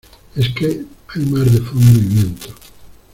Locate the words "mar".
1.27-1.45